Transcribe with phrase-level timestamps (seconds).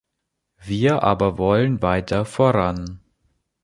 [0.63, 3.01] Wir aber wollen weiter voran.